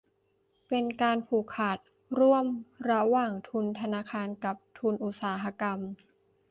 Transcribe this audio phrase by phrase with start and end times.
[0.67, 1.77] เป็นการผูกขาด
[2.19, 2.45] ร่วม
[2.91, 5.79] ระหว่างทุนธนาคารกับทุนอุตสาหกรรม